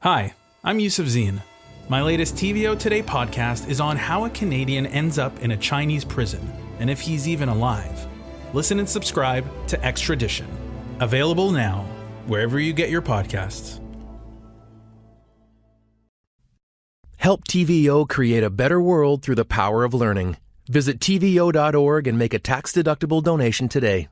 [0.00, 1.40] Hi, I'm Yusuf Zine.
[1.88, 6.04] My latest TVO Today podcast is on how a Canadian ends up in a Chinese
[6.04, 8.06] prison and if he's even alive.
[8.52, 10.46] Listen and subscribe to Extradition.
[11.00, 11.86] Available now,
[12.26, 13.80] wherever you get your podcasts.
[17.16, 20.36] Help TVO create a better world through the power of learning.
[20.68, 24.08] Visit TVO.org and make a tax deductible donation today.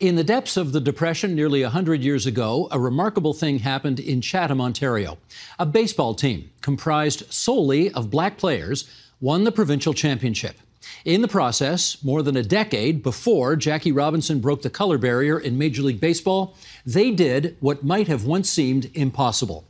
[0.00, 4.22] In the depths of the Depression nearly 100 years ago, a remarkable thing happened in
[4.22, 5.18] Chatham, Ontario.
[5.58, 10.56] A baseball team comprised solely of black players won the provincial championship.
[11.04, 15.58] In the process, more than a decade before Jackie Robinson broke the color barrier in
[15.58, 19.66] Major League Baseball, they did what might have once seemed impossible.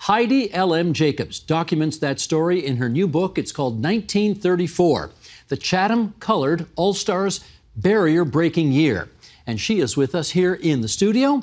[0.00, 0.94] Heidi L.M.
[0.94, 3.36] Jacobs documents that story in her new book.
[3.36, 5.10] It's called 1934
[5.48, 7.44] The Chatham Colored All Stars
[7.76, 9.10] Barrier Breaking Year
[9.46, 11.42] and she is with us here in the studio.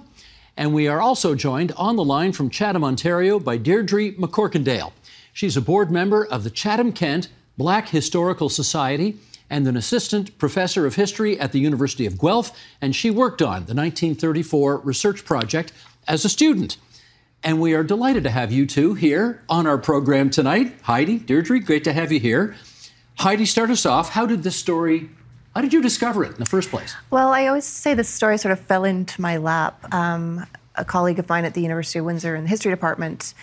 [0.55, 4.91] And we are also joined on the line from Chatham, Ontario by Deirdre McCorkindale.
[5.31, 9.17] She's a board member of the Chatham Kent Black Historical Society
[9.49, 13.65] and an assistant professor of history at the University of Guelph, and she worked on
[13.65, 15.71] the 1934 research project
[16.07, 16.77] as a student.
[17.43, 20.75] And we are delighted to have you two here on our program tonight.
[20.83, 22.55] Heidi, Deirdre, great to have you here.
[23.19, 24.09] Heidi, start us off.
[24.09, 25.09] How did this story
[25.55, 26.95] how did you discover it in the first place?
[27.11, 29.93] Well, I always say this story sort of fell into my lap.
[29.93, 30.45] Um,
[30.75, 33.35] a colleague of mine at the University of Windsor in the history department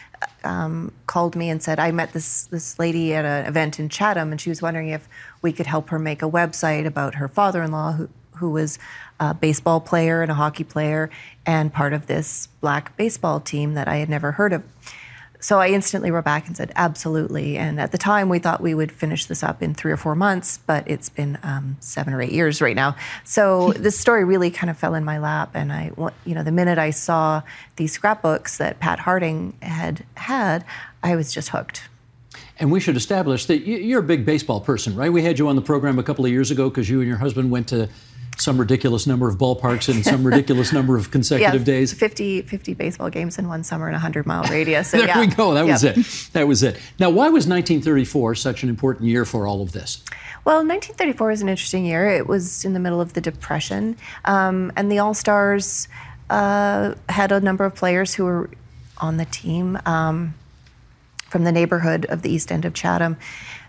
[0.42, 4.32] um, called me and said, I met this, this lady at an event in Chatham,
[4.32, 5.08] and she was wondering if
[5.40, 8.78] we could help her make a website about her father in law, who, who was
[9.20, 11.10] a baseball player and a hockey player,
[11.46, 14.64] and part of this black baseball team that I had never heard of.
[15.40, 17.56] So I instantly wrote back and said, absolutely.
[17.56, 20.14] And at the time, we thought we would finish this up in three or four
[20.14, 22.94] months, but it's been um, seven or eight years right now.
[23.24, 25.50] So this story really kind of fell in my lap.
[25.54, 25.92] And I,
[26.24, 27.42] you know, the minute I saw
[27.76, 30.64] these scrapbooks that Pat Harding had had,
[31.02, 31.88] I was just hooked.
[32.58, 35.10] And we should establish that you're a big baseball person, right?
[35.10, 37.16] We had you on the program a couple of years ago because you and your
[37.16, 37.88] husband went to
[38.36, 41.92] some ridiculous number of ballparks in some ridiculous number of consecutive yeah, days.
[41.92, 44.88] 50, 50 baseball games in one summer in a 100 mile radius.
[44.88, 45.20] So, there yeah.
[45.20, 45.54] we go.
[45.54, 45.96] That was it.
[46.32, 46.78] That was it.
[46.98, 50.02] Now, why was 1934 such an important year for all of this?
[50.44, 52.08] Well, 1934 was an interesting year.
[52.08, 55.86] It was in the middle of the Depression, um, and the All Stars
[56.30, 58.50] uh, had a number of players who were
[58.98, 60.34] on the team um,
[61.28, 63.18] from the neighborhood of the East End of Chatham.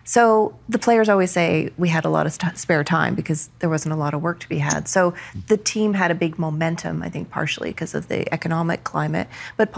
[0.03, 3.94] So the players always say we had a lot of spare time because there wasn't
[3.94, 4.88] a lot of work to be had.
[4.88, 5.13] So
[5.47, 9.72] the team had a big momentum, I think, partially because of the economic climate, but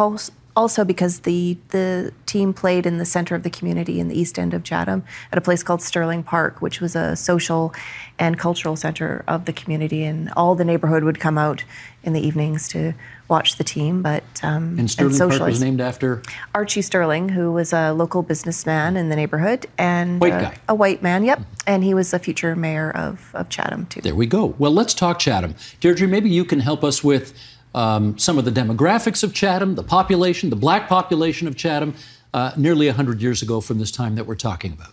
[0.56, 4.38] also because the the team played in the center of the community in the east
[4.38, 7.74] end of Chatham at a place called Sterling Park, which was a social
[8.20, 11.64] and cultural center of the community, and all the neighborhood would come out
[12.04, 12.94] in the evenings to
[13.34, 14.02] watch the team.
[14.04, 16.22] But um, and Sterling and Park was named after
[16.54, 20.56] Archie Sterling, who was a local businessman in the neighborhood and white guy.
[20.70, 21.26] a white man.
[21.26, 24.02] Yep, and he was a future mayor of of Chatham too.
[24.02, 24.56] There we go.
[24.60, 26.08] Well, let's talk Chatham, Deirdre.
[26.08, 27.34] Maybe you can help us with
[27.74, 31.96] um, some of the demographics of Chatham, the population, the black population of Chatham,
[32.34, 34.92] uh, nearly 100 years ago from this time that we're talking about?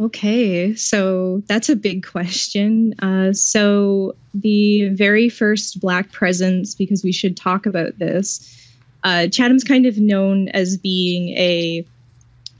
[0.00, 2.94] Okay, so that's a big question.
[3.00, 8.40] Uh, so, the very first Black presence, because we should talk about this,
[9.04, 11.84] uh, Chatham's kind of known as being a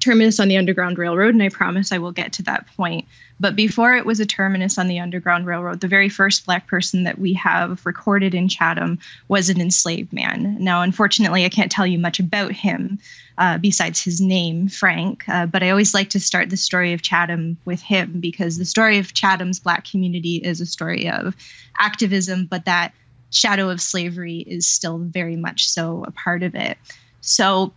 [0.01, 3.07] terminus on the Underground Railroad, and I promise I will get to that point.
[3.39, 7.05] But before it was a terminus on the Underground Railroad, the very first Black person
[7.05, 10.57] that we have recorded in Chatham was an enslaved man.
[10.61, 12.99] Now, unfortunately, I can't tell you much about him
[13.39, 17.01] uh, besides his name, Frank, uh, but I always like to start the story of
[17.01, 21.35] Chatham with him because the story of Chatham's Black community is a story of
[21.79, 22.93] activism, but that
[23.31, 26.77] shadow of slavery is still very much so a part of it.
[27.23, 27.73] So,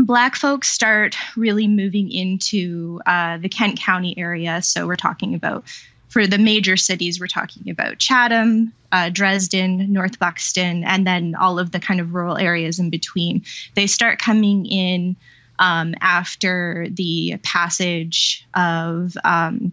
[0.00, 4.62] Black folks start really moving into uh, the Kent County area.
[4.62, 5.64] So we're talking about,
[6.08, 11.58] for the major cities, we're talking about Chatham, uh, Dresden, North Buxton, and then all
[11.58, 13.44] of the kind of rural areas in between.
[13.74, 15.16] They start coming in
[15.58, 19.72] um, after the passage of um,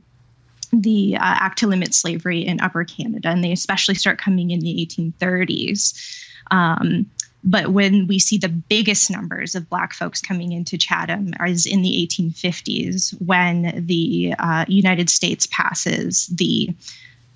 [0.74, 4.60] the uh, Act to Limit Slavery in Upper Canada, and they especially start coming in
[4.60, 6.24] the 1830s.
[6.52, 7.10] Um,
[7.48, 11.82] but when we see the biggest numbers of Black folks coming into Chatham is in
[11.82, 16.70] the 1850s when the uh, United States passes the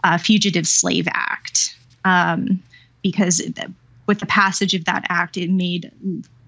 [0.04, 1.78] uh, Fugitive Slave Act.
[2.04, 2.62] Um,
[3.02, 3.42] because
[4.06, 5.90] with the passage of that act, it made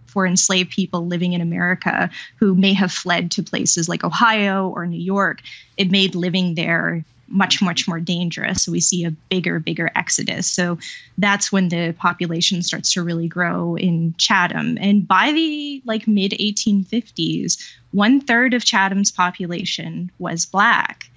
[0.07, 4.85] for enslaved people living in America who may have fled to places like Ohio or
[4.85, 5.41] New York,
[5.77, 8.63] it made living there much much more dangerous.
[8.63, 10.47] So we see a bigger bigger exodus.
[10.47, 10.77] So
[11.17, 14.77] that's when the population starts to really grow in chatham.
[14.79, 17.57] And by the like mid 1850s
[17.91, 21.09] one third of chatham's population was black.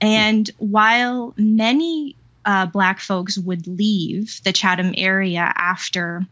[0.00, 2.14] And while many
[2.44, 6.26] uh, black folks would leave the chatham area after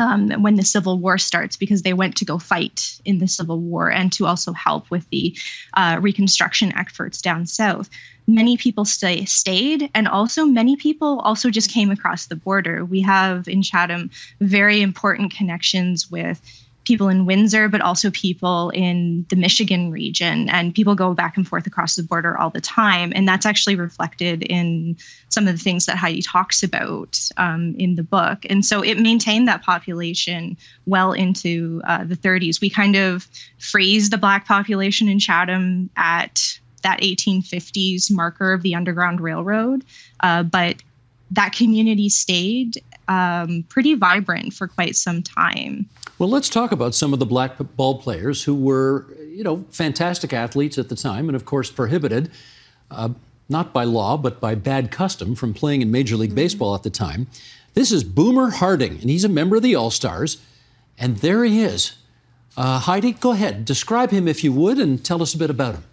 [0.00, 3.60] um, when the Civil War starts because they went to go fight in the Civil
[3.60, 5.36] War and to also help with the
[5.74, 7.90] uh, Reconstruction efforts down south.
[8.26, 12.84] Many people stay, stayed, and also many people also just came across the border.
[12.84, 14.10] We have in Chatham
[14.40, 16.40] very important connections with
[16.84, 20.48] people in Windsor, but also people in the Michigan region.
[20.48, 23.12] And people go back and forth across the border all the time.
[23.14, 24.96] And that's actually reflected in
[25.28, 28.46] some of the things that Heidi talks about um, in the book.
[28.48, 30.56] And so it maintained that population
[30.86, 32.60] well into uh, the 30s.
[32.60, 33.28] We kind of
[33.58, 39.84] phrase the Black population in Chatham at that 1850s marker of the Underground Railroad.
[40.20, 40.76] Uh, but
[41.30, 45.88] that community stayed um, pretty vibrant for quite some time.
[46.18, 50.32] Well, let's talk about some of the black ball players who were, you know, fantastic
[50.32, 52.30] athletes at the time, and of course prohibited,
[52.90, 53.10] uh,
[53.48, 56.36] not by law but by bad custom, from playing in Major League mm-hmm.
[56.36, 57.26] Baseball at the time.
[57.74, 60.42] This is Boomer Harding, and he's a member of the All Stars,
[60.98, 61.96] and there he is.
[62.56, 65.74] Uh, Heidi, go ahead, describe him if you would, and tell us a bit about
[65.76, 65.84] him.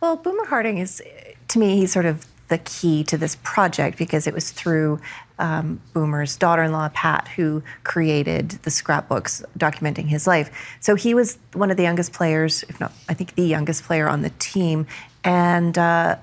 [0.00, 1.00] Well, Boomer Harding is,
[1.48, 5.00] to me, he's sort of the key to this project because it was through
[5.38, 10.50] um, Boomer's daughter in law, Pat, who created the scrapbooks documenting his life.
[10.80, 14.08] So he was one of the youngest players, if not, I think the youngest player
[14.08, 14.86] on the team.
[15.24, 16.16] And uh,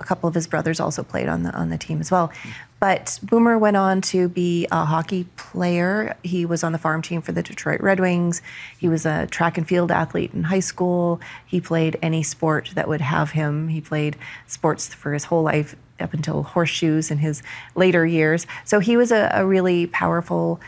[0.00, 2.32] a couple of his brothers also played on the on the team as well.
[2.78, 6.14] But Boomer went on to be a hockey player.
[6.22, 8.42] He was on the farm team for the Detroit Red Wings.
[8.76, 11.20] He was a track and field athlete in high school.
[11.46, 13.68] He played any sport that would have him.
[13.68, 17.42] He played sports for his whole life up until horseshoes in his
[17.74, 18.46] later years.
[18.64, 20.60] So he was a, a really powerful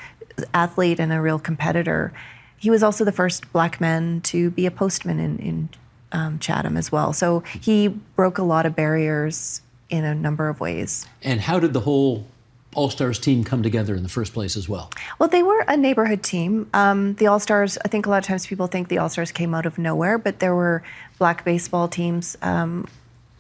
[0.54, 2.12] athlete and a real competitor.
[2.56, 5.68] He was also the first black man to be a postman in, in
[6.12, 7.12] um, Chatham as well.
[7.12, 11.06] So he broke a lot of barriers in a number of ways.
[11.22, 12.26] And how did the whole
[12.74, 14.90] All Stars team come together in the first place as well?
[15.18, 16.68] Well, they were a neighborhood team.
[16.74, 19.32] Um, the All Stars, I think a lot of times people think the All Stars
[19.32, 20.82] came out of nowhere, but there were
[21.18, 22.86] black baseball teams um,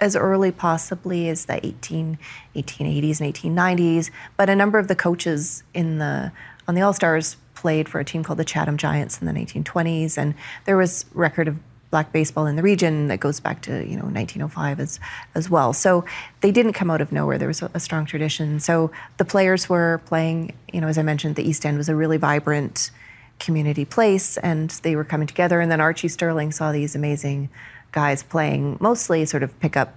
[0.00, 2.18] as early possibly as the 18,
[2.56, 4.10] 1880s and 1890s.
[4.36, 6.32] But a number of the coaches in the
[6.66, 10.16] on the All Stars played for a team called the Chatham Giants in the 1920s,
[10.16, 10.34] and
[10.64, 11.58] there was record of
[11.90, 15.00] black baseball in the region that goes back to you know 1905 as
[15.34, 15.72] as well.
[15.72, 16.04] So
[16.40, 17.38] they didn't come out of nowhere.
[17.38, 18.60] There was a, a, strong tradition.
[18.60, 20.54] So the players were playing.
[20.72, 22.90] You know, as I mentioned, the East End was a really vibrant
[23.38, 25.60] community place, and they were coming together.
[25.60, 27.48] And then Archie Sterling saw these amazing
[27.92, 29.94] guys playing mostly sort of pickup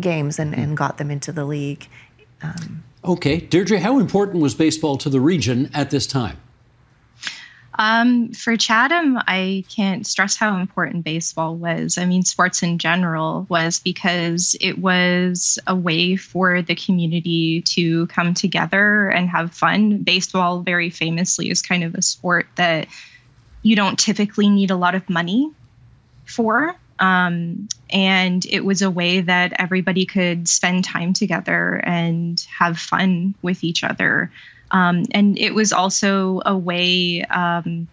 [0.00, 1.88] games and, and got them into the league.
[2.42, 6.36] Um, okay, Deirdre, how important was baseball to the region at this time?
[7.76, 11.98] Um, for Chatham, I can't stress how important baseball was.
[11.98, 18.06] I mean, sports in general was because it was a way for the community to
[18.06, 19.98] come together and have fun.
[19.98, 22.86] Baseball, very famously, is kind of a sport that
[23.62, 25.50] you don't typically need a lot of money
[26.26, 26.76] for.
[27.00, 33.34] Um, and it was a way that everybody could spend time together and have fun
[33.42, 34.30] with each other.
[34.74, 37.86] Um, and it was also a way um,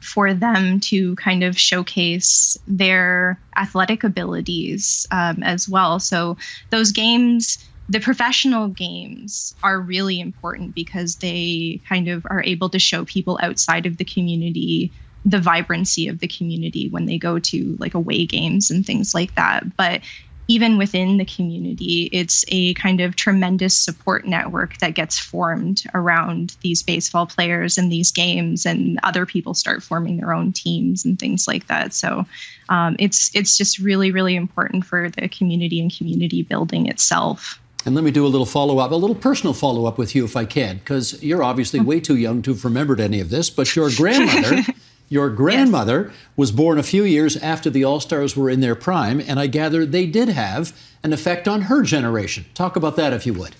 [0.00, 5.98] for them to kind of showcase their athletic abilities um, as well.
[5.98, 6.36] So
[6.70, 7.58] those games,
[7.88, 13.40] the professional games, are really important because they kind of are able to show people
[13.42, 14.92] outside of the community
[15.26, 19.34] the vibrancy of the community when they go to like away games and things like
[19.36, 19.64] that.
[19.76, 20.02] But
[20.48, 26.56] even within the community, it's a kind of tremendous support network that gets formed around
[26.60, 31.18] these baseball players and these games, and other people start forming their own teams and
[31.18, 31.94] things like that.
[31.94, 32.26] So
[32.68, 37.60] um, it's it's just really really important for the community and community building itself.
[37.86, 40.24] And let me do a little follow up, a little personal follow up with you,
[40.24, 43.50] if I can, because you're obviously way too young to have remembered any of this.
[43.50, 44.62] But your grandmother
[45.14, 46.16] Your grandmother yes.
[46.34, 49.46] was born a few years after the All Stars were in their prime, and I
[49.46, 52.46] gather they did have an effect on her generation.
[52.52, 53.54] Talk about that, if you would.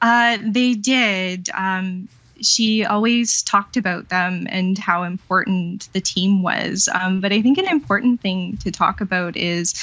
[0.00, 1.50] Uh, they did.
[1.54, 2.08] Um,
[2.40, 6.88] she always talked about them and how important the team was.
[6.92, 9.74] Um, but I think an important thing to talk about is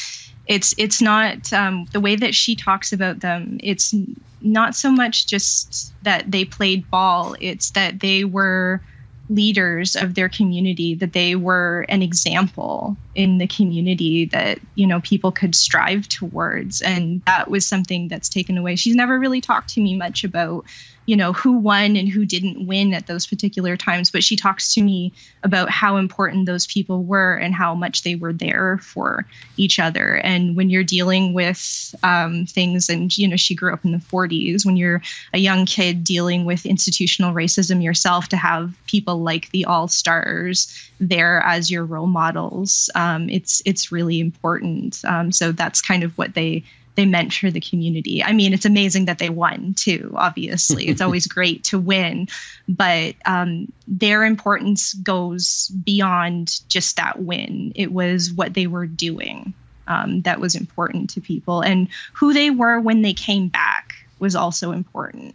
[0.48, 3.58] it's it's not um, the way that she talks about them.
[3.64, 3.96] It's
[4.42, 7.38] not so much just that they played ball.
[7.40, 8.82] It's that they were
[9.30, 15.00] leaders of their community that they were an example in the community that you know
[15.02, 16.82] people could strive towards.
[16.82, 18.76] And that was something that's taken away.
[18.76, 20.66] She's never really talked to me much about
[21.06, 24.74] you know who won and who didn't win at those particular times but she talks
[24.74, 25.12] to me
[25.44, 29.26] about how important those people were and how much they were there for
[29.58, 30.16] each other.
[30.16, 33.98] And when you're dealing with um, things and you know she grew up in the
[33.98, 35.02] 40s when you're
[35.34, 40.90] a young kid dealing with institutional racism yourself to have people like the all stars
[41.00, 45.02] there as your role models um, it's it's really important.
[45.06, 46.64] Um, so that's kind of what they
[47.00, 48.22] they meant for the community.
[48.22, 50.12] I mean, it's amazing that they won too.
[50.16, 52.28] Obviously, it's always great to win,
[52.68, 57.72] but um, their importance goes beyond just that win.
[57.74, 59.54] It was what they were doing
[59.88, 64.36] um, that was important to people, and who they were when they came back was
[64.36, 65.34] also important.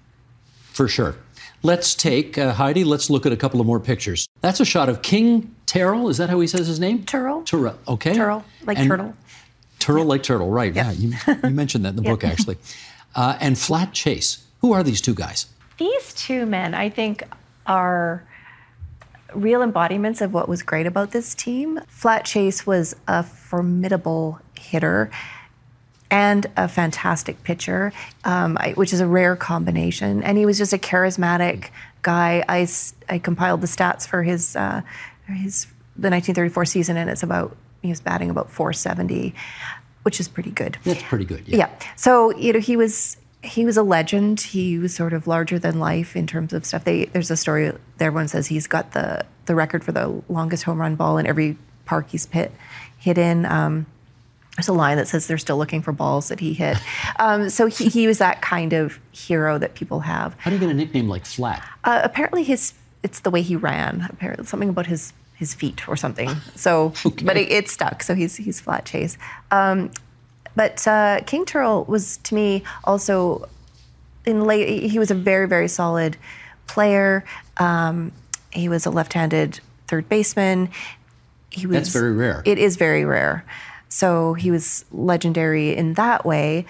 [0.64, 1.16] For sure.
[1.62, 2.85] Let's take uh, Heidi.
[2.85, 4.28] Let's look at a couple of more pictures.
[4.42, 6.11] That's a shot of King Terrell.
[6.11, 7.04] Is that how he says his name?
[7.06, 7.40] Turl.
[7.44, 7.76] Turrell.
[7.88, 8.12] Okay.
[8.12, 9.14] Turl, like And- turtle.
[9.84, 10.74] Turtle like turtle, right?
[10.74, 11.12] Yeah, you,
[11.44, 12.56] you mentioned that in the book actually.
[13.14, 14.42] Uh, and Flat Chase.
[14.62, 15.44] Who are these two guys?
[15.76, 17.22] These two men, I think,
[17.66, 18.24] are
[19.34, 21.80] real embodiments of what was great about this team.
[21.86, 25.10] Flat Chase was a formidable hitter
[26.10, 27.92] and a fantastic pitcher,
[28.24, 30.22] um, I- which is a rare combination.
[30.22, 31.68] And he was just a charismatic
[32.00, 32.42] guy.
[32.48, 32.66] I,
[33.10, 34.80] I compiled the stats for his uh,
[35.26, 39.34] his the 1934 season, and it's about he was batting about 470,
[40.02, 40.78] which is pretty good.
[40.84, 41.46] That's pretty good.
[41.46, 41.56] Yeah.
[41.56, 41.70] yeah.
[41.96, 44.40] So you know he was he was a legend.
[44.40, 46.84] He was sort of larger than life in terms of stuff.
[46.84, 48.08] They there's a story there.
[48.08, 51.56] Everyone says he's got the the record for the longest home run ball in every
[51.84, 52.52] park he's hit
[52.98, 53.44] hit in.
[53.44, 53.86] Um,
[54.56, 56.78] there's a line that says they're still looking for balls that he hit.
[57.16, 60.34] Um, so he, he was that kind of hero that people have.
[60.40, 61.62] How do you get a nickname like Flat?
[61.84, 62.74] Uh, apparently, his
[63.04, 64.08] it's the way he ran.
[64.10, 66.30] Apparently, something about his his feet or something.
[66.54, 66.92] So,
[67.24, 68.02] but it, it stuck.
[68.02, 69.18] So he's he's flat chase.
[69.50, 69.90] Um,
[70.56, 73.48] but uh, King Turl was to me also
[74.24, 74.90] in late.
[74.90, 76.16] He was a very very solid
[76.66, 77.24] player.
[77.56, 78.12] Um,
[78.50, 80.70] he was a left-handed third baseman.
[81.50, 82.42] He was That's very rare.
[82.44, 83.44] It is very rare.
[83.88, 86.66] So he was legendary in that way.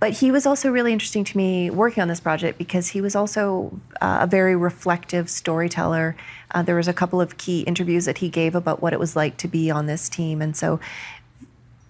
[0.00, 3.16] But he was also really interesting to me working on this project because he was
[3.16, 6.16] also uh, a very reflective storyteller.
[6.52, 9.16] Uh, there was a couple of key interviews that he gave about what it was
[9.16, 10.78] like to be on this team, and so,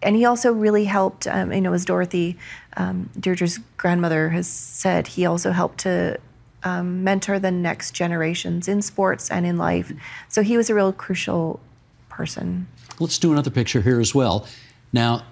[0.02, 1.26] and he also really helped.
[1.26, 2.38] Um, you know, as Dorothy,
[2.76, 6.18] um, Deirdre's grandmother has said, he also helped to
[6.62, 9.92] um, mentor the next generations in sports and in life.
[10.28, 11.60] So he was a real crucial
[12.08, 12.68] person.
[12.98, 14.46] Let's do another picture here as well.
[14.92, 15.24] Now,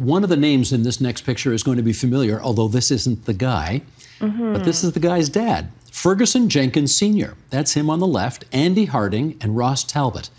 [0.00, 2.90] one of the names in this next picture is going to be familiar, although this
[2.90, 3.82] isn't the guy,
[4.18, 7.34] but this is the guy's dad, Ferguson Jenkins Sr.
[7.50, 10.30] That's him on the left, Andy Harding, and Ross Talbot.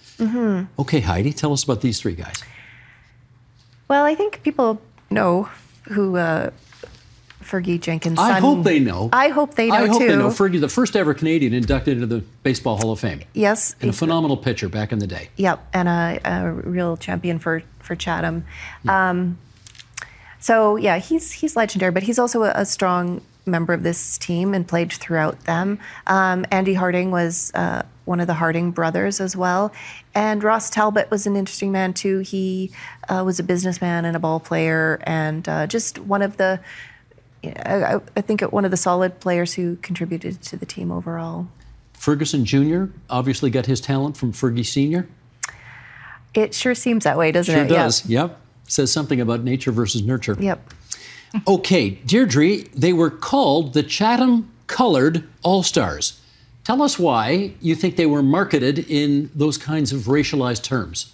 [0.80, 2.44] Okay, Heidi, tell us about these three guys.
[3.88, 5.50] Well, I think people know
[5.90, 6.52] who uh,
[7.44, 9.10] Fergie Jenkins' I son- hope they know.
[9.14, 10.08] I hope they know I hope too.
[10.08, 10.28] they know.
[10.30, 13.22] Fergie, the first ever Canadian inducted into the Baseball Hall of Fame.
[13.34, 13.76] yes.
[13.82, 15.30] And a phenomenal pitcher back in the day.
[15.38, 18.46] Yep, and a, a real champion for for Chatham.
[18.88, 19.38] Um,
[20.42, 24.54] so yeah, he's he's legendary, but he's also a, a strong member of this team
[24.54, 25.80] and played throughout them.
[26.08, 29.72] Um, Andy Harding was uh, one of the Harding brothers as well,
[30.14, 32.20] and Ross Talbot was an interesting man too.
[32.20, 32.72] He
[33.08, 36.60] uh, was a businessman and a ball player, and uh, just one of the.
[37.44, 41.48] I, think one of the solid players who contributed to the team overall.
[41.94, 42.86] Ferguson Jr.
[43.10, 45.08] obviously got his talent from Fergie Sr.
[46.36, 47.68] It sure seems that way, doesn't Sure it?
[47.68, 48.06] does.
[48.06, 48.40] Yep.
[48.72, 50.38] Says something about nature versus nurture.
[50.40, 50.74] Yep.
[51.34, 51.44] Yep.
[51.46, 56.22] Okay, Deirdre, they were called the Chatham Colored All Stars.
[56.64, 61.12] Tell us why you think they were marketed in those kinds of racialized terms.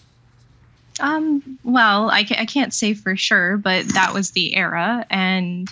[1.00, 5.04] Um, well, I, ca- I can't say for sure, but that was the era.
[5.10, 5.68] And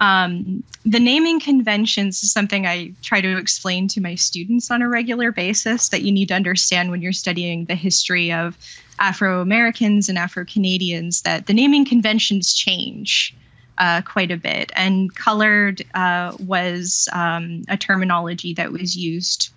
[0.00, 4.88] um, the naming conventions is something I try to explain to my students on a
[4.88, 8.56] regular basis that you need to understand when you're studying the history of
[8.98, 13.36] Afro Americans and Afro Canadians, that the naming conventions change.
[13.78, 19.48] Uh, quite a bit, and colored uh, was um, a terminology that was used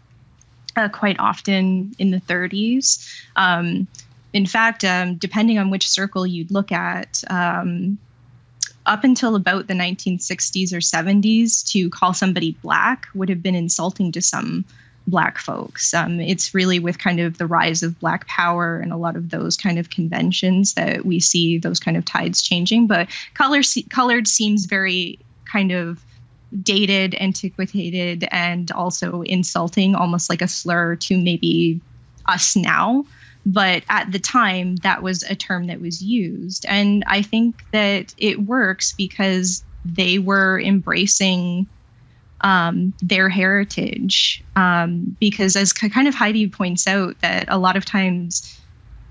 [0.78, 3.06] uh, quite often in the 30s.
[3.36, 3.86] Um,
[4.32, 7.98] in fact, um, depending on which circle you'd look at, um,
[8.86, 14.12] up until about the 1960s or 70s, to call somebody black would have been insulting
[14.12, 14.66] to some
[15.08, 15.94] black folks.
[15.94, 19.30] Um, it's really with kind of the rise of black power and a lot of
[19.30, 22.88] those kind of conventions that we see those kind of tides changing.
[22.88, 26.04] But color, colored seems very kind of
[26.62, 31.82] dated, antiquated, and also insulting, almost like a slur to maybe
[32.28, 33.06] us now.
[33.46, 36.66] But at the time, that was a term that was used.
[36.68, 41.68] And I think that it works because they were embracing
[42.42, 44.44] um, their heritage.
[44.56, 48.60] Um, because, as kind of Heidi points out, that a lot of times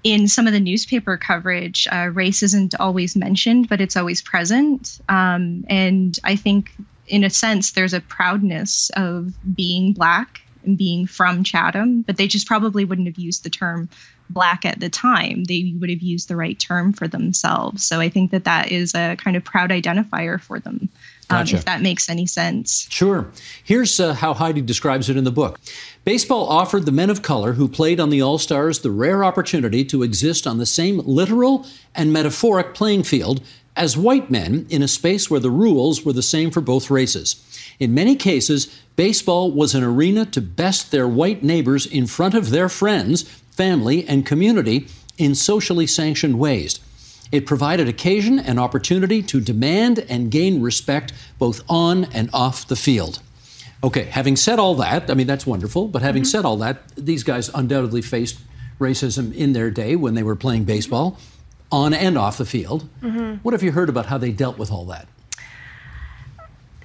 [0.05, 4.99] in some of the newspaper coverage, uh, race isn't always mentioned, but it's always present.
[5.09, 6.73] Um, and I think,
[7.07, 12.27] in a sense, there's a proudness of being Black and being from Chatham, but they
[12.27, 13.89] just probably wouldn't have used the term
[14.33, 15.45] Black at the time.
[15.45, 17.85] They would have used the right term for themselves.
[17.85, 20.89] So I think that that is a kind of proud identifier for them.
[21.31, 22.87] Um, if that makes any sense.
[22.91, 23.31] Sure.
[23.65, 25.59] Here's uh, how Heidi describes it in the book.
[26.05, 29.83] Baseball offered the men of color who played on the All Stars the rare opportunity
[29.87, 33.41] to exist on the same literal and metaphoric playing field
[33.77, 37.37] as white men in a space where the rules were the same for both races.
[37.79, 42.51] In many cases, baseball was an arena to best their white neighbors in front of
[42.51, 43.25] their friends,
[43.63, 44.89] family, and community
[45.19, 46.81] in socially sanctioned ways.
[47.31, 52.75] It provided occasion and opportunity to demand and gain respect both on and off the
[52.75, 53.21] field.
[53.85, 56.31] Okay, having said all that, I mean, that's wonderful, but having mm-hmm.
[56.31, 58.39] said all that, these guys undoubtedly faced
[58.81, 61.17] racism in their day when they were playing baseball,
[61.71, 62.89] on and off the field.
[63.01, 63.37] Mm-hmm.
[63.45, 65.07] What have you heard about how they dealt with all that?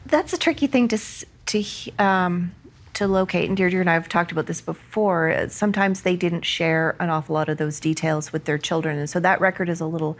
[0.05, 0.99] That's a tricky thing to
[1.47, 1.63] to
[1.97, 2.51] um,
[2.97, 3.47] to locate.
[3.47, 5.47] And Deirdre and I have talked about this before.
[5.49, 9.19] Sometimes they didn't share an awful lot of those details with their children, and so
[9.19, 10.17] that record is a little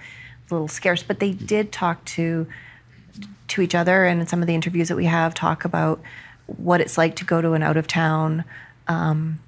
[0.52, 1.02] little scarce.
[1.02, 2.48] But they did talk to
[3.50, 6.00] to each other, and in some of the interviews that we have, talk about
[6.46, 8.44] what it's like to go to an out of town
[8.88, 9.40] um,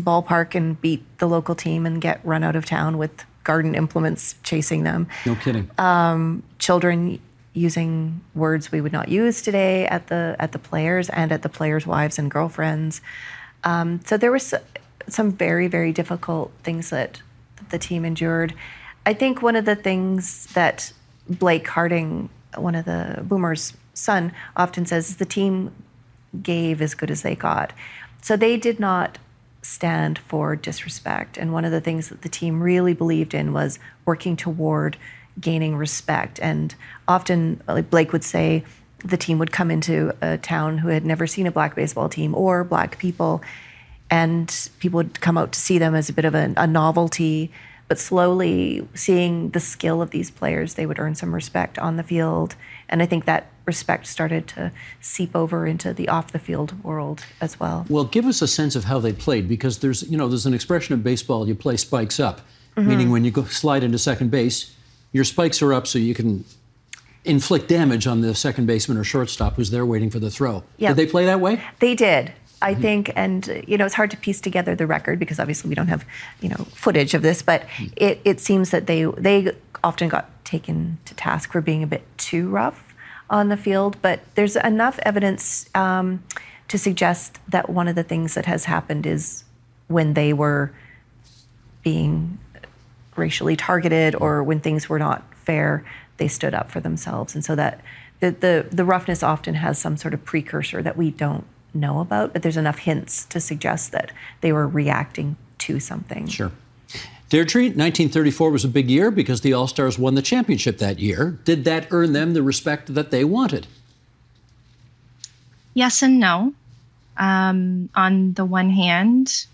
[0.00, 4.36] ballpark and beat the local team and get run out of town with garden implements
[4.44, 5.08] chasing them.
[5.26, 5.68] No kidding.
[5.78, 7.18] Um, children
[7.58, 11.48] using words we would not use today at the at the players and at the
[11.48, 13.00] players' wives and girlfriends.
[13.64, 14.54] Um, so there was
[15.08, 17.22] some very very difficult things that
[17.70, 18.54] the team endured.
[19.04, 20.92] I think one of the things that
[21.28, 25.72] Blake Harding, one of the Boomers' son, often says is the team
[26.42, 27.72] gave as good as they got.
[28.22, 29.18] So they did not
[29.62, 31.36] stand for disrespect.
[31.36, 34.96] And one of the things that the team really believed in was working toward
[35.40, 36.38] gaining respect.
[36.40, 36.74] And
[37.06, 38.64] often, like Blake would say,
[39.04, 42.34] the team would come into a town who had never seen a black baseball team
[42.34, 43.42] or black people,
[44.10, 47.52] and people would come out to see them as a bit of a, a novelty.
[47.86, 52.02] But slowly, seeing the skill of these players, they would earn some respect on the
[52.02, 52.54] field.
[52.88, 57.24] And I think that respect started to seep over into the off the field world
[57.40, 57.86] as well.
[57.88, 60.54] Well, give us a sense of how they played because there's, you know, there's an
[60.54, 62.40] expression in baseball you play spikes up,
[62.76, 62.88] mm-hmm.
[62.88, 64.74] meaning when you go slide into second base,
[65.12, 66.44] your spikes are up so you can
[67.24, 70.64] inflict damage on the second baseman or shortstop who's there waiting for the throw.
[70.78, 70.90] Yep.
[70.90, 71.62] Did they play that way?
[71.80, 72.32] They did.
[72.60, 72.82] I mm-hmm.
[72.82, 75.88] think, and you know, it's hard to piece together the record because obviously we don't
[75.88, 76.04] have,
[76.40, 77.42] you know, footage of this.
[77.42, 77.92] But mm.
[77.96, 79.52] it, it seems that they they
[79.84, 82.94] often got taken to task for being a bit too rough
[83.30, 84.00] on the field.
[84.02, 86.24] But there's enough evidence um,
[86.68, 89.44] to suggest that one of the things that has happened is
[89.86, 90.72] when they were
[91.82, 92.38] being
[93.18, 95.84] racially targeted or when things were not fair,
[96.18, 97.34] they stood up for themselves.
[97.34, 97.80] And so that
[98.20, 102.32] the, the, the roughness often has some sort of precursor that we don't know about,
[102.32, 106.26] but there's enough hints to suggest that they were reacting to something.
[106.26, 106.52] Sure.
[107.28, 111.38] Deirdre, 1934 was a big year because the All Stars won the championship that year.
[111.44, 113.66] Did that earn them the respect that they wanted?
[115.74, 116.54] Yes and no.
[117.18, 119.46] Um, on the one hand,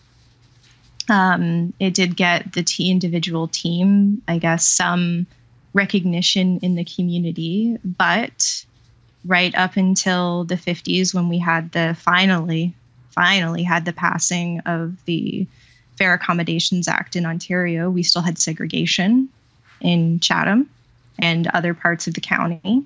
[1.09, 5.27] um, it did get the t- individual team, I guess, some
[5.73, 7.77] recognition in the community.
[7.85, 8.64] But
[9.25, 12.75] right up until the 50s, when we had the finally,
[13.11, 15.47] finally had the passing of the
[15.97, 19.29] Fair Accommodations Act in Ontario, we still had segregation
[19.81, 20.69] in Chatham
[21.19, 22.85] and other parts of the county.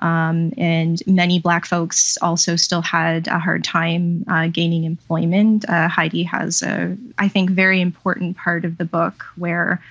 [0.00, 5.68] Um, and many Black folks also still had a hard time uh, gaining employment.
[5.68, 9.82] Uh, Heidi has a, I think, very important part of the book where,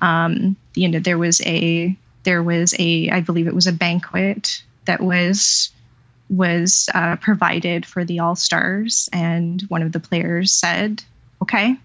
[0.00, 4.62] um, you know, there was a, there was a, I believe it was a banquet
[4.84, 5.70] that was
[6.32, 11.04] was uh, provided for the All Stars, and one of the players said,
[11.42, 11.76] "Okay,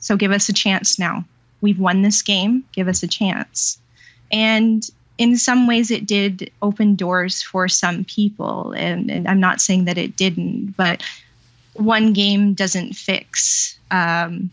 [0.00, 1.24] so give us a chance now.
[1.60, 2.64] We've won this game.
[2.72, 3.78] Give us a chance."
[4.32, 9.60] And in some ways it did open doors for some people and, and i'm not
[9.60, 11.02] saying that it didn't but
[11.74, 14.50] one game doesn't fix um,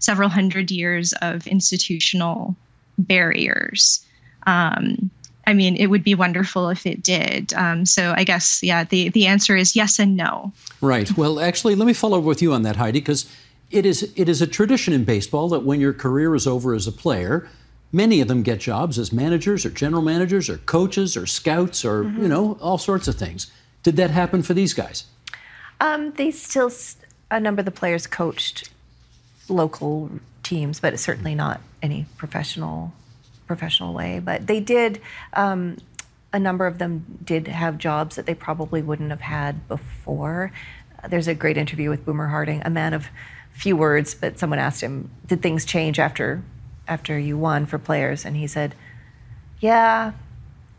[0.00, 2.54] several hundred years of institutional
[2.98, 4.04] barriers
[4.46, 5.10] um,
[5.48, 7.54] I mean, it would be wonderful if it did.
[7.54, 10.52] Um, so I guess, yeah, the, the answer is yes and no.
[10.82, 11.16] Right.
[11.16, 13.24] Well, actually, let me follow up with you on that, Heidi, because
[13.70, 16.86] it is, it is a tradition in baseball that when your career is over as
[16.86, 17.48] a player,
[17.92, 22.04] many of them get jobs as managers or general managers or coaches or scouts or,
[22.04, 22.22] mm-hmm.
[22.22, 23.50] you know, all sorts of things.
[23.82, 25.04] Did that happen for these guys?
[25.80, 26.70] Um, they still,
[27.30, 28.70] a number of the players coached
[29.48, 30.10] local
[30.42, 32.92] teams, but certainly not any professional
[33.46, 34.18] professional way.
[34.18, 35.00] But they did.
[35.32, 35.78] Um,
[36.32, 40.52] a number of them did have jobs that they probably wouldn't have had before.
[41.08, 43.06] There's a great interview with Boomer Harding, a man of
[43.52, 46.42] few words, but someone asked him, "Did things change after
[46.88, 48.74] after you won for players?" And he said,
[49.60, 50.12] "Yeah."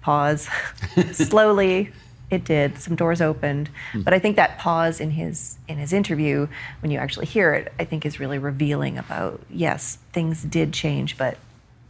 [0.02, 0.50] Pause.
[1.12, 1.92] Slowly,
[2.30, 2.78] it did.
[2.80, 4.04] Some doors opened, mm.
[4.04, 6.48] but I think that pause in his in his interview,
[6.82, 11.18] when you actually hear it, I think is really revealing about yes, things did change,
[11.18, 11.38] but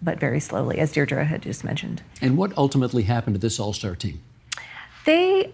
[0.02, 2.02] but very slowly, as Deirdre had just mentioned.
[2.22, 4.22] And what ultimately happened to this All Star team?
[5.06, 5.54] They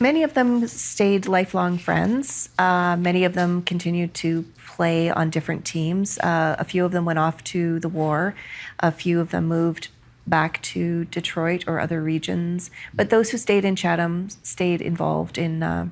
[0.00, 2.48] many of them stayed lifelong friends.
[2.58, 6.18] Uh, many of them continued to play on different teams.
[6.18, 8.34] Uh, a few of them went off to the war.
[8.80, 9.88] A few of them moved
[10.26, 12.70] back to Detroit or other regions.
[12.94, 15.88] But those who stayed in Chatham stayed involved in uh,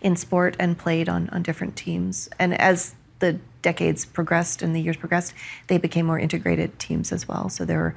[0.00, 2.28] in sport and played on on different teams.
[2.38, 5.34] And as the decades progressed and the years progressed,
[5.68, 7.48] they became more integrated teams as well.
[7.48, 7.94] So there were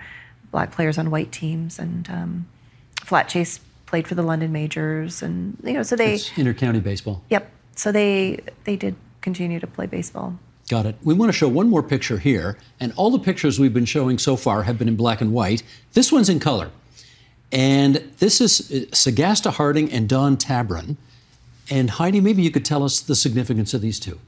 [0.52, 2.48] black players on white teams, and um,
[3.02, 3.60] Flat Chase
[3.90, 7.24] played for the London Majors, and you know, so they That's intercounty baseball.
[7.30, 7.52] Yep.
[7.76, 10.38] So they they did continue to play baseball.
[10.70, 10.96] Got it.
[11.04, 14.20] We want to show one more picture here, and all the pictures we've been showing
[14.20, 15.64] so far have been in black and white.
[15.94, 16.70] This one's in color.
[17.52, 20.98] And this is uh, Sagasta Harding and Don Tabron.
[21.72, 24.20] And Heidi, maybe you could tell us the significance of these two.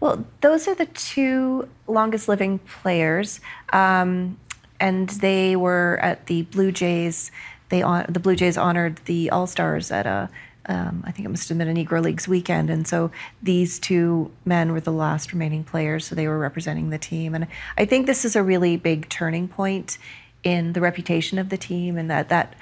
[0.00, 3.40] Well, those are the two longest living players,
[3.72, 4.38] um,
[4.78, 7.32] and they were at the Blue Jays.
[7.68, 10.30] They the Blue Jays honored the All Stars at a
[10.68, 12.68] um, I think it must have been a Negro Leagues weekend.
[12.68, 13.10] And so
[13.42, 17.34] these two men were the last remaining players, so they were representing the team.
[17.34, 17.46] And
[17.78, 19.96] I think this is a really big turning point
[20.44, 22.54] in the reputation of the team and that, that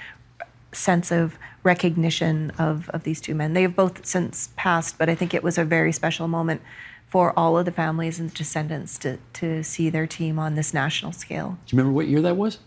[0.71, 3.53] sense of recognition of, of these two men.
[3.53, 6.61] They have both since passed, but I think it was a very special moment
[7.09, 10.73] for all of the families and the descendants to, to see their team on this
[10.73, 11.57] national scale.
[11.65, 12.59] Do you remember what year that was?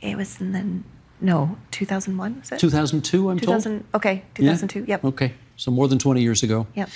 [0.00, 0.82] It was in the
[1.20, 2.58] no, 2001 was it?
[2.58, 3.84] 2002, I'm 2000, told.
[3.94, 4.80] Okay, 2002.
[4.80, 4.84] Yeah?
[4.88, 5.04] Yep.
[5.04, 6.66] Okay, so more than 20 years ago.
[6.74, 6.90] Yep.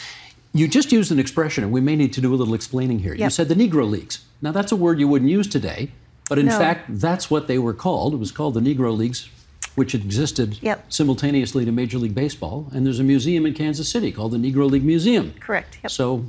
[0.55, 3.15] You just used an expression, and we may need to do a little explaining here.
[3.15, 3.25] Yep.
[3.25, 4.25] You said the Negro Leagues.
[4.43, 5.91] Now, that's a word you wouldn't use today,
[6.29, 6.59] but in no.
[6.59, 8.15] fact, that's what they were called.
[8.15, 9.29] It was called the Negro Leagues,
[9.75, 10.85] which existed yep.
[10.93, 12.69] simultaneously to Major League Baseball.
[12.73, 15.35] And there's a museum in Kansas City called the Negro League Museum.
[15.41, 15.79] Correct.
[15.83, 15.91] Yep.
[15.91, 16.27] So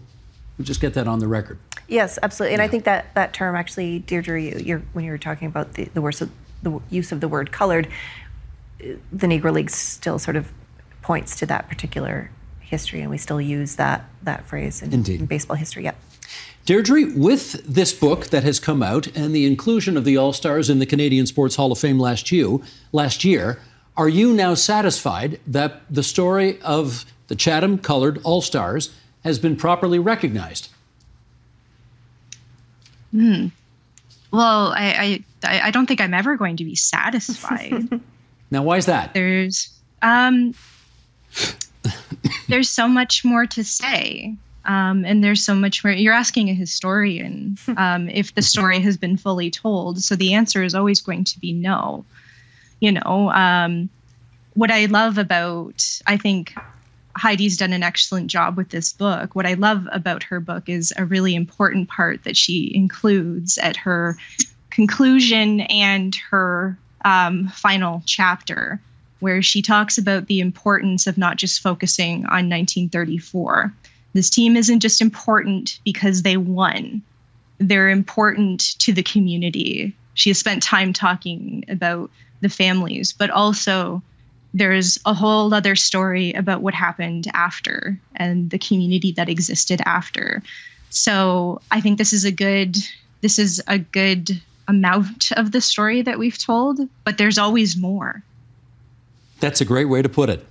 [0.58, 1.60] we just get that on the record.
[1.88, 2.54] Yes, absolutely.
[2.54, 2.66] And yeah.
[2.66, 6.02] I think that that term actually, Deirdre, you, when you were talking about the, the,
[6.02, 6.24] words,
[6.64, 7.88] the use of the word colored,
[8.80, 10.52] the Negro Leagues still sort of
[11.02, 15.56] points to that particular history, and we still use that that phrase in, in baseball
[15.56, 15.84] history.
[15.84, 15.96] Yep.
[16.66, 20.70] Deirdre, with this book that has come out and the inclusion of the All Stars
[20.70, 22.58] in the Canadian Sports Hall of Fame last year,
[22.94, 23.60] last year,
[23.98, 28.94] are you now satisfied that the story of the Chatham Colored All Stars
[29.26, 30.70] has been properly recognized?
[33.12, 33.48] Hmm.
[34.34, 38.02] Well, I, I I don't think I'm ever going to be satisfied.
[38.52, 39.16] Now, why is that?
[39.16, 39.68] There's
[40.04, 40.54] um,
[42.48, 44.36] there's so much more to say.
[44.66, 45.92] Um, and there's so much more.
[45.92, 50.04] You're asking a historian um, if the story has been fully told.
[50.04, 52.06] So the answer is always going to be no.
[52.80, 53.90] You know, um,
[54.54, 56.54] what I love about, I think
[57.16, 59.36] Heidi's done an excellent job with this book.
[59.36, 63.78] What I love about her book is a really important part that she includes at
[63.78, 64.18] her
[64.70, 68.82] conclusion and her um, final chapter
[69.20, 73.74] where she talks about the importance of not just focusing on 1934.
[74.14, 77.02] This team isn't just important because they won,
[77.58, 79.96] they're important to the community.
[80.14, 84.02] She has spent time talking about the families, but also
[84.54, 90.44] there's a whole other story about what happened after and the community that existed after.
[90.90, 92.78] So I think this is a good
[93.22, 98.22] this is a good amount of the story that we've told, but there's always more.
[99.40, 100.46] That's a great way to put it.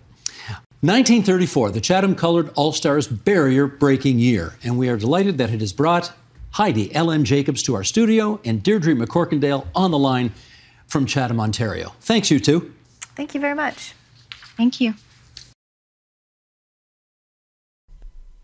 [0.81, 5.61] 1934, the Chatham Colored All Stars barrier breaking year, and we are delighted that it
[5.61, 6.13] has brought
[6.51, 7.25] Heidi L.M.
[7.25, 10.33] Jacobs to our studio and Deirdre McCorkindale on the line
[10.89, 11.95] from Chatham, Ontario.
[12.01, 12.72] Thanks, you two.
[13.17, 13.95] Thank you very much.
[14.57, 14.95] Thank you.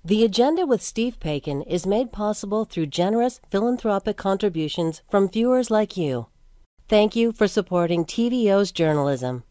[0.05, 5.97] The Agenda with Steve Paikin is made possible through generous philanthropic contributions from viewers like
[5.99, 6.29] you.
[6.89, 9.45] Thank you for supporting TVO's journalism.